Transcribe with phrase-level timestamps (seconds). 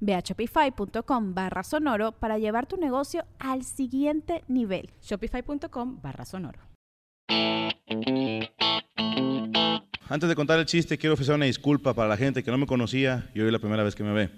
[0.00, 4.90] Ve a shopify.com barra sonoro para llevar tu negocio al siguiente nivel.
[5.02, 6.60] Shopify.com barra sonoro.
[10.10, 12.66] Antes de contar el chiste, quiero ofrecer una disculpa para la gente que no me
[12.66, 14.30] conocía y hoy es la primera vez que me ve.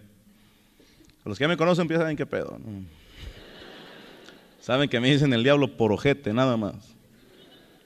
[1.25, 2.59] A los que ya me conocen, ya saben qué pedo.
[2.59, 2.85] ¿no?
[4.61, 6.97] Saben que me dicen el diablo por ojete, nada más.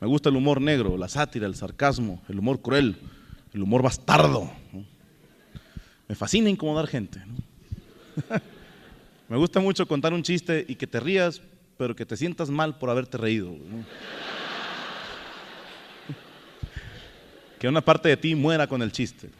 [0.00, 2.96] Me gusta el humor negro, la sátira, el sarcasmo, el humor cruel,
[3.52, 4.50] el humor bastardo.
[4.72, 4.93] ¿no?
[6.08, 7.20] Me fascina incomodar gente.
[9.28, 11.40] me gusta mucho contar un chiste y que te rías,
[11.76, 13.50] pero que te sientas mal por haberte reído.
[17.58, 19.30] que una parte de ti muera con el chiste.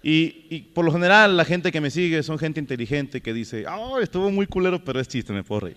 [0.00, 3.66] Y, y, por lo general la gente que me sigue son gente inteligente que dice,
[3.66, 5.76] oh, estuvo muy culero, pero es chiste, me puedo reír.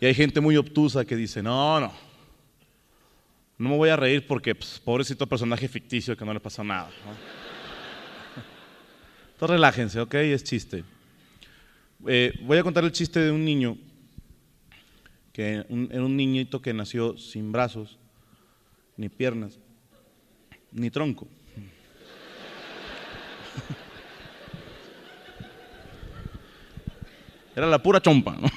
[0.00, 1.92] Y hay gente muy obtusa que dice, no, no,
[3.58, 6.90] no me voy a reír porque pues, pobrecito personaje ficticio que no le pasó nada.
[7.04, 7.12] ¿no?
[9.32, 10.84] Entonces relájense, ok, es chiste.
[12.06, 13.76] Eh, voy a contar el chiste de un niño,
[15.32, 17.98] que era un niñito que nació sin brazos,
[18.96, 19.58] ni piernas,
[20.72, 21.28] ni tronco.
[27.54, 28.48] Era la pura chompa, ¿no?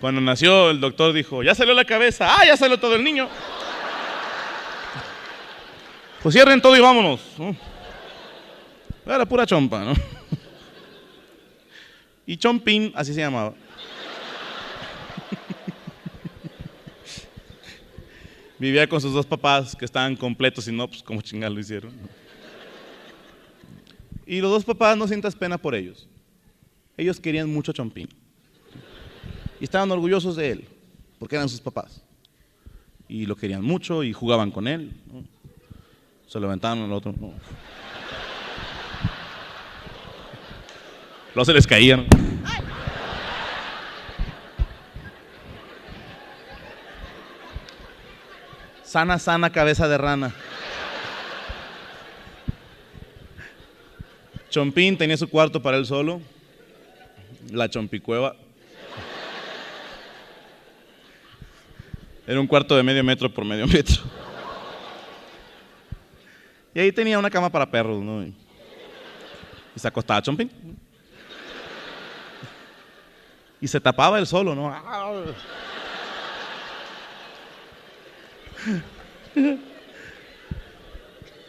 [0.00, 3.28] Cuando nació, el doctor dijo, ya salió la cabeza, ah, ya salió todo el niño.
[6.22, 7.20] Pues cierren todo y vámonos.
[7.38, 7.54] ¿no?
[9.06, 9.92] Era pura chompa, ¿no?
[12.26, 13.54] Y Chompín, así se llamaba.
[18.58, 21.92] Vivía con sus dos papás que estaban completos y no, pues como chingar lo hicieron.
[24.26, 26.08] Y los dos papás no sientas pena por ellos.
[26.96, 28.08] Ellos querían mucho Chompín.
[29.60, 30.68] Y estaban orgullosos de él,
[31.18, 32.02] porque eran sus papás.
[33.08, 34.92] Y lo querían mucho y jugaban con él.
[36.26, 37.12] Se levantaban al otro.
[37.20, 37.34] ¿no?
[41.34, 42.06] Luego se les caían.
[48.82, 50.34] Sana, sana cabeza de rana.
[54.48, 56.20] Chompín tenía su cuarto para él solo.
[57.52, 58.34] La chompicueva.
[62.30, 64.04] Era un cuarto de medio metro por medio metro.
[66.72, 68.22] Y ahí tenía una cama para perros, ¿no?
[68.22, 68.32] Y
[69.74, 70.48] se acostaba Chompín.
[73.60, 74.72] Y se tapaba él solo, ¿no?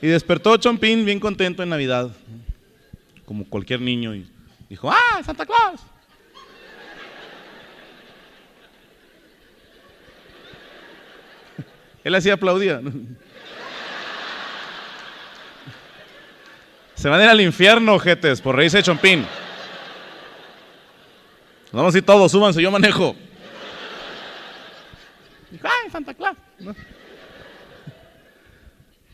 [0.01, 2.09] Y despertó Chompín bien contento en Navidad,
[3.25, 4.27] como cualquier niño, y
[4.67, 5.81] dijo, ¡ah, Santa Claus!
[12.03, 12.81] Él así aplaudía.
[16.95, 19.21] Se van a ir al infierno, jetes, por reírse de Chompín.
[21.71, 23.15] Nos vamos a ir todos, súbanse, yo manejo.
[25.63, 26.37] ¡ay, Santa Claus!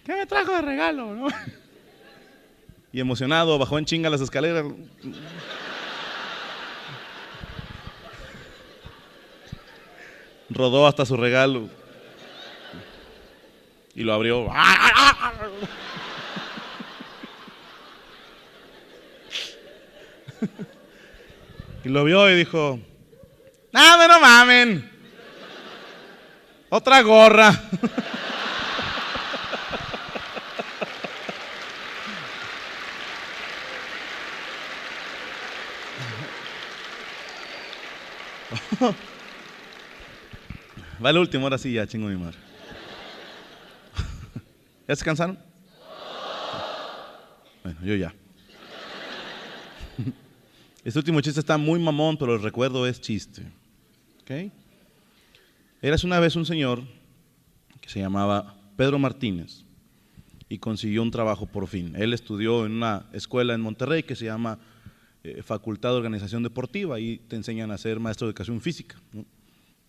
[0.05, 1.13] ¿Qué me trajo de regalo?
[1.13, 1.27] ¿no?
[2.91, 4.65] Y emocionado, bajó en chinga las escaleras.
[10.49, 11.69] Rodó hasta su regalo.
[13.97, 14.47] Y lo abrió.
[21.83, 22.79] Y lo vio y dijo,
[23.71, 24.87] ¡Nada, no mamen!
[26.69, 27.51] Otra gorra.
[41.03, 42.46] Va el último, ahora sí ya, chingo mi madre.
[44.87, 45.37] ¿Ya se cansaron?
[47.63, 48.13] Bueno, yo ya.
[50.83, 53.41] Este último chiste está muy mamón, pero el recuerdo es chiste.
[54.21, 54.51] ¿Ok?
[55.81, 56.81] Eras una vez un señor
[57.81, 59.65] que se llamaba Pedro Martínez
[60.47, 61.93] y consiguió un trabajo por fin.
[61.97, 64.59] Él estudió en una escuela en Monterrey que se llama
[65.25, 68.95] eh, Facultad de Organización Deportiva y te enseñan a ser maestro de educación física.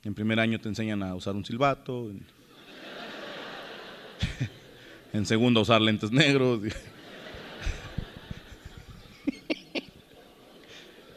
[0.03, 2.11] En primer año te enseñan a usar un silbato,
[5.13, 6.61] en segundo a usar lentes negros.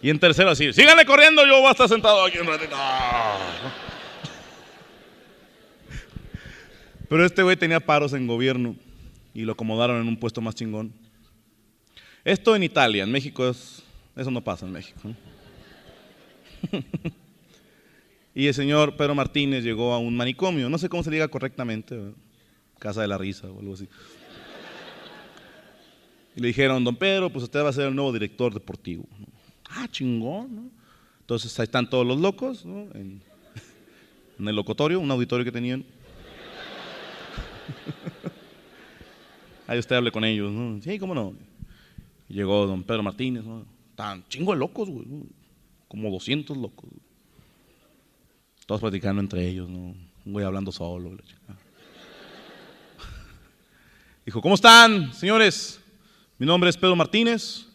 [0.04, 2.76] Y en tercero así, síganle corriendo, yo voy a estar sentado aquí un ratito.
[7.08, 8.76] Pero este güey tenía paros en gobierno
[9.34, 10.92] y lo acomodaron en un puesto más chingón.
[12.24, 13.84] Esto en Italia, en México es,
[14.16, 15.00] eso no pasa en México.
[18.34, 21.96] y el señor Pedro Martínez llegó a un manicomio, no sé cómo se diga correctamente.
[22.82, 23.88] Casa de la Risa o algo así.
[26.36, 29.08] Y le dijeron, don Pedro, pues usted va a ser el nuevo director deportivo.
[29.70, 30.72] Ah, chingón, ¿no?
[31.20, 32.88] Entonces ahí están todos los locos, ¿no?
[32.96, 33.22] En,
[34.48, 35.86] el locutorio, un auditorio que tenían.
[39.68, 40.82] Ahí usted hable con ellos, ¿no?
[40.82, 41.36] Sí, cómo no.
[42.30, 43.64] Llegó don Pedro Martínez, ¿no?
[43.94, 45.06] Tan chingo de locos, güey.
[45.88, 46.90] Como 200 locos.
[48.66, 49.94] Todos platicando entre ellos, ¿no?
[50.26, 51.12] Un güey hablando solo.
[51.12, 51.61] la chingada.
[54.26, 55.82] Dijo, ¿cómo están, señores?
[56.38, 57.66] Mi nombre es Pedro Martínez.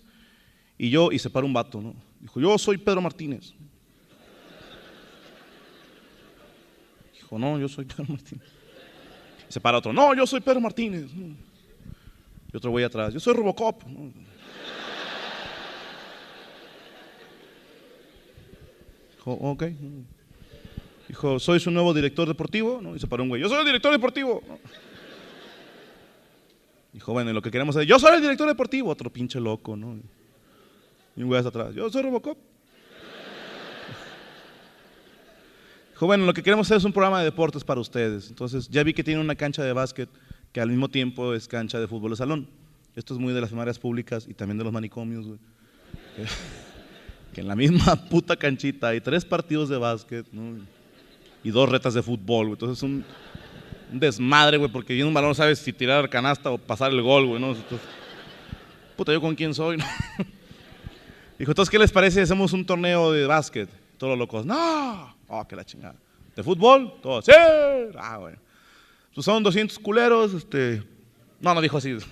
[0.78, 1.94] Y yo, y se para un vato, ¿no?
[2.20, 3.52] Dijo, yo soy Pedro Martínez.
[7.14, 8.46] Dijo, no, yo soy Pedro Martínez.
[9.48, 11.10] Y se para otro, no, yo soy Pedro Martínez.
[12.52, 13.82] Y otro güey atrás, yo soy Robocop.
[19.16, 19.64] Dijo, ok.
[21.08, 22.80] Dijo, soy su nuevo director deportivo.
[22.80, 22.94] ¿no?
[22.94, 24.42] Y se paró un güey, yo soy el director deportivo.
[26.96, 28.88] Dijo, bueno, lo que queremos es, yo soy el director deportivo.
[28.88, 29.98] Otro pinche loco, ¿no?
[31.14, 32.38] Y un güey hasta atrás, yo soy Robocop.
[35.90, 38.30] Dijo, bueno, lo que queremos hacer es un programa de deportes para ustedes.
[38.30, 40.08] Entonces, ya vi que tiene una cancha de básquet
[40.52, 42.48] que al mismo tiempo es cancha de fútbol de salón.
[42.94, 45.38] Esto es muy de las primarias públicas y también de los manicomios, güey.
[47.34, 50.64] Que en la misma puta canchita hay tres partidos de básquet, ¿no?
[51.44, 52.52] Y dos retas de fútbol, güey.
[52.52, 53.04] Entonces es un,
[53.92, 57.26] un desmadre, güey, porque viene un balón sabes si tirar canasta o pasar el gol,
[57.26, 57.48] güey, ¿no?
[57.48, 57.80] Entonces,
[58.96, 59.76] puta, ¿yo con quién soy?
[59.78, 59.84] no?
[61.38, 63.68] Dijo, entonces, ¿qué les parece si hacemos un torneo de básquet?
[63.98, 65.96] Todos los locos, no, oh, que la chingada.
[66.34, 66.94] ¿De fútbol?
[67.02, 67.32] Todos, sí.
[67.98, 68.38] Ah, bueno.
[69.14, 70.82] Pues son 200 culeros, este...
[71.40, 71.96] No, no dijo así.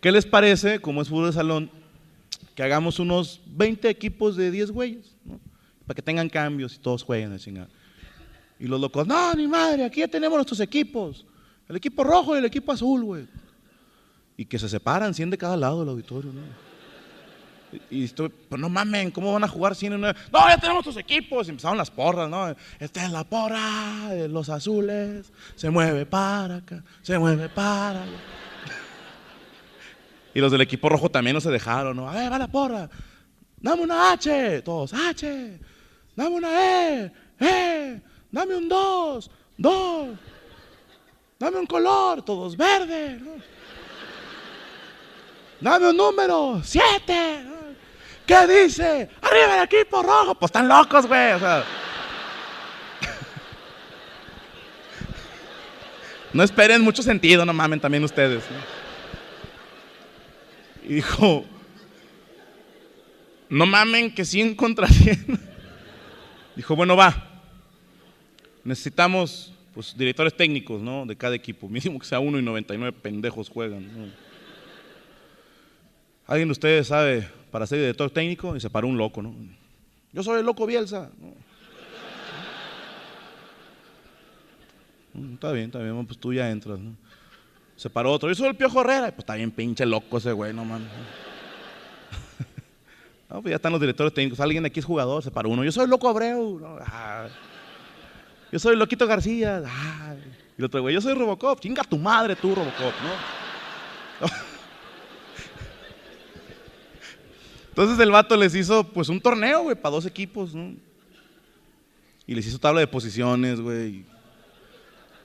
[0.00, 1.70] ¿Qué les parece, como es fútbol de salón,
[2.54, 5.14] que hagamos unos 20 equipos de 10 güeyes?
[5.24, 5.38] ¿no?
[5.86, 7.68] Para que tengan cambios y todos jueguen, la chingada.
[8.60, 11.24] Y los locos, no, ni madre, aquí ya tenemos nuestros equipos.
[11.66, 13.26] El equipo rojo y el equipo azul, güey.
[14.36, 16.42] Y que se separan 100 de cada lado del auditorio, ¿no?
[17.90, 20.12] Y, y estoy, pues no mamen, ¿cómo van a jugar 100 en una?
[20.30, 21.46] No, ya tenemos nuestros equipos.
[21.46, 22.54] Y empezaron las porras, ¿no?
[22.78, 25.32] Esta es la porra de los azules.
[25.54, 28.12] Se mueve para acá, se mueve para allá.
[30.34, 32.08] Y los del equipo rojo también no se dejaron, ¿no?
[32.08, 32.88] A ver, va la porra.
[33.56, 34.62] Dame una H.
[34.62, 35.58] Todos, H.
[36.14, 37.12] Dame una E.
[37.40, 38.09] E.
[38.32, 39.30] Dame un 2.
[39.58, 40.08] 2.
[41.38, 42.22] Dame un color.
[42.22, 43.18] Todos verde.
[43.20, 43.32] ¿no?
[45.60, 46.60] Dame un número.
[46.64, 47.44] 7.
[48.26, 49.10] ¿Qué dice?
[49.20, 50.34] Arriba el equipo rojo.
[50.34, 51.32] Pues están locos, güey.
[51.32, 51.64] O sea.
[56.32, 58.44] No esperen mucho sentido, no mamen también ustedes.
[58.48, 58.56] ¿no?
[60.88, 61.44] Y dijo,
[63.48, 65.40] no mamen que 100 contra 100.
[66.54, 67.29] Dijo, bueno, va.
[68.64, 71.06] Necesitamos pues, directores técnicos, ¿no?
[71.06, 71.68] De cada equipo.
[71.68, 74.12] Mínimo que sea uno y 99 pendejos juegan.
[76.26, 78.54] ¿Alguien de ustedes sabe para ser director técnico?
[78.54, 79.34] Y se paró un loco, ¿no?
[80.12, 81.10] Yo soy el loco Bielsa.
[85.12, 86.94] Mm, Está bien, está bien, pues tú ya entras, ¿no?
[87.74, 89.08] Se paró otro, yo soy el Piojo Herrera.
[89.08, 90.88] Pues está bien pinche loco ese güey, no mames.
[93.28, 94.38] Pues ya están los directores técnicos.
[94.38, 95.64] Alguien de aquí es jugador, se paró uno.
[95.64, 96.60] Yo soy el loco Abreu.
[96.80, 97.26] Ah.
[98.52, 99.62] Yo soy loquito García.
[99.64, 100.14] Ah.
[100.56, 101.60] Y el otro güey, yo soy Robocop.
[101.60, 104.26] Chinga tu madre tú, Robocop, ¿no?
[107.68, 110.74] Entonces el vato les hizo pues un torneo, güey, para dos equipos, ¿no?
[112.26, 114.04] Y les hizo tabla de posiciones, güey.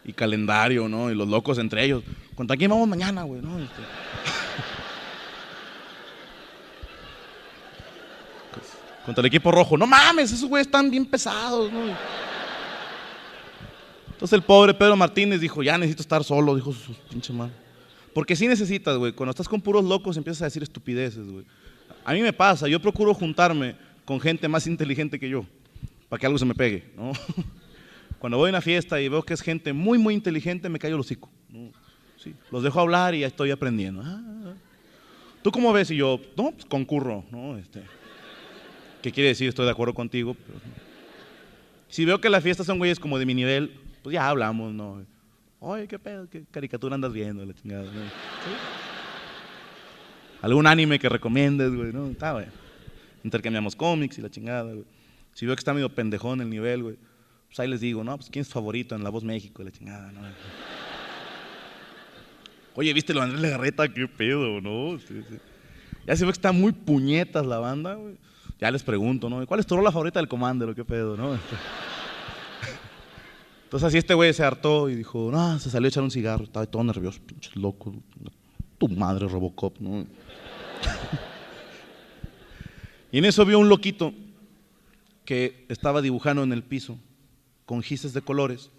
[0.06, 1.12] Y calendario, ¿no?
[1.12, 2.04] Y los locos entre ellos.
[2.36, 3.42] ¿Contra quién vamos mañana, güey?
[3.42, 3.58] ¿no?
[3.58, 3.76] Este,
[9.06, 9.78] Contra el equipo rojo.
[9.78, 12.25] No mames, esos güeyes están bien pesados, ¿no?
[14.26, 17.54] Entonces el pobre Pedro Martínez dijo, ya necesito estar solo, dijo su pinche madre.
[18.12, 19.12] Porque sí necesitas, güey.
[19.12, 21.46] Cuando estás con puros locos empiezas a decir estupideces, güey.
[22.04, 25.46] A mí me pasa, yo procuro juntarme con gente más inteligente que yo,
[26.10, 27.12] para que algo se me pegue, ¿no?
[28.18, 30.96] Cuando voy a una fiesta y veo que es gente muy, muy inteligente, me callo
[30.96, 31.30] el hocico.
[31.50, 31.70] ¿no?
[32.18, 34.02] Sí, los dejo hablar y ya estoy aprendiendo.
[34.04, 34.56] Ah,
[35.44, 35.92] ¿Tú cómo ves?
[35.92, 37.60] Y yo, no, pues concurro, ¿no?
[37.60, 37.84] Este,
[39.04, 39.50] ¿Qué quiere decir?
[39.50, 40.36] Estoy de acuerdo contigo.
[40.48, 40.60] Pero,
[41.90, 45.04] si veo que las fiestas son güeyes como de mi nivel, pues ya hablamos, ¿no?
[45.60, 47.86] Oye, qué pedo, qué caricatura andas viendo, la chingada.
[47.86, 48.02] ¿no?
[50.44, 52.06] Algún anime que recomiendes, güey, ¿no?
[52.06, 52.46] Está, güey.
[53.24, 54.86] Intercambiamos cómics y la chingada, güey.
[55.34, 56.98] Si veo que está medio pendejón el nivel, güey,
[57.48, 58.16] pues ahí les digo, ¿no?
[58.16, 60.22] Pues quién es favorito en La Voz México, la chingada, ¿no?
[62.76, 63.92] Oye, ¿viste lo de Andrés Legarreta?
[63.92, 65.00] ¿Qué pedo, no?
[66.06, 68.18] Ya se ve que está muy puñetas la banda, güey.
[68.60, 69.44] Ya les pregunto, ¿no?
[69.48, 70.76] ¿Cuál es tu rola favorita del Commander?
[70.76, 71.40] ¿Qué pedo, no?
[73.76, 76.46] Entonces así este güey se hartó y dijo, no, se salió a echar un cigarro.
[76.46, 77.94] Estaba todo nervioso, pinche loco.
[78.78, 80.00] Tu madre Robocop, ¿no?
[83.12, 84.14] y en eso vio un loquito
[85.26, 86.98] que estaba dibujando en el piso
[87.66, 88.72] con gises de colores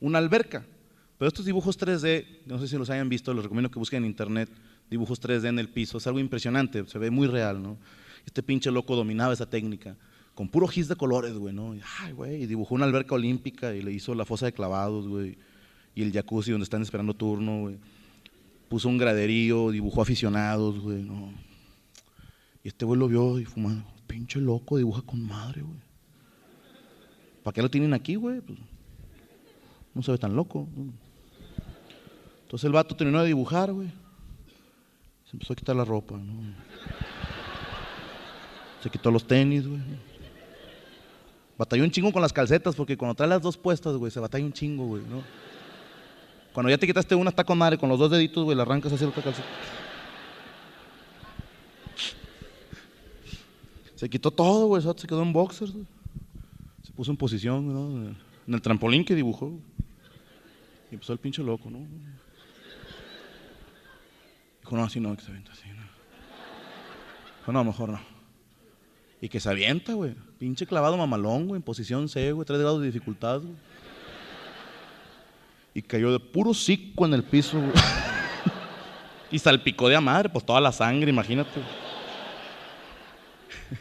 [0.00, 0.66] una alberca.
[1.16, 4.10] Pero estos dibujos 3D, no sé si los hayan visto, los recomiendo que busquen en
[4.10, 4.50] internet,
[4.90, 7.78] dibujos 3D en el piso, es algo impresionante, se ve muy real, ¿no?
[8.26, 9.96] Este pinche loco dominaba esa técnica,
[10.36, 11.74] con puro gis de colores, güey, ¿no?
[11.98, 15.38] Ay, güey, y dibujó una alberca olímpica y le hizo la fosa de clavados, güey,
[15.94, 17.78] y el jacuzzi donde están esperando turno, güey.
[18.68, 21.32] Puso un graderío, dibujó aficionados, güey, ¿no?
[22.62, 25.80] Y este güey lo vio y fumando, pinche loco, dibuja con madre, güey.
[27.42, 28.42] ¿Para qué lo tienen aquí, güey?
[28.42, 28.58] Pues,
[29.94, 30.68] no se ve tan loco.
[32.42, 33.88] Entonces el vato terminó de dibujar, güey.
[35.24, 36.54] Se empezó a quitar la ropa, ¿no?
[38.82, 39.80] Se quitó los tenis, güey.
[41.58, 44.44] Batalló un chingo con las calcetas porque cuando trae las dos puestas, güey, se batalla
[44.44, 45.22] un chingo, güey, ¿no?
[46.52, 48.98] Cuando ya te quitaste una, está con madre, con los dos deditos, güey, la arrancas
[49.00, 49.48] la otra calceta.
[53.94, 55.86] Se quitó todo, güey, se quedó en boxers, güey.
[56.82, 58.14] Se puso en posición, ¿no?
[58.46, 59.58] En el trampolín que dibujó.
[60.90, 61.78] Y empezó el pinche loco, ¿no?
[64.60, 65.82] Dijo, no, así no, que se así, ¿no?
[67.38, 68.15] Dijo, no, mejor no.
[69.26, 70.14] Y que se avienta, güey.
[70.38, 73.56] Pinche clavado mamalón, güey, en posición C, güey, tres grados de dificultad, güey.
[75.74, 77.72] Y cayó de puro cico en el piso, güey.
[79.32, 81.60] y salpicó de a madre, pues toda la sangre, imagínate.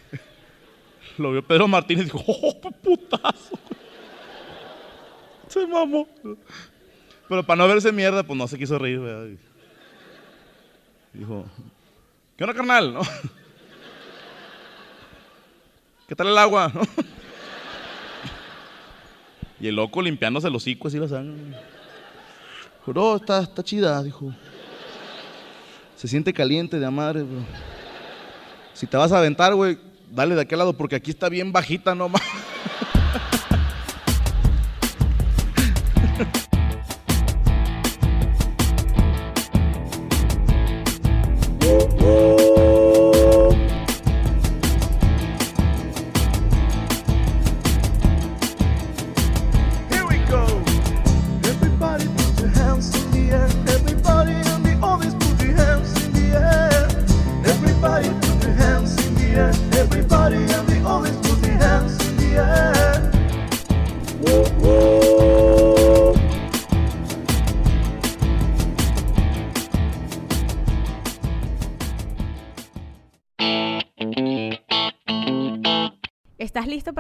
[1.20, 3.60] Lo vio Pedro Martínez y dijo, ¡oh, putazo!
[5.48, 6.08] Se mamó.
[7.30, 9.38] Pero para no verse mierda, pues no se quiso reír, ¿verdad?
[11.14, 11.46] Dijo,
[12.36, 12.96] ¿qué onda, carnal?
[12.96, 13.02] ¿No?
[16.08, 16.72] ¿Qué tal el agua?
[16.74, 16.82] ¿No?
[19.58, 21.42] Y el loco limpiándose los hocico así la sangre.
[22.86, 24.34] No, está, está chida, dijo.
[25.96, 27.40] Se siente caliente de madre, bro.
[28.74, 29.80] Si te vas a aventar, güey,
[30.12, 32.22] dale de aquel lado porque aquí está bien bajita nomás.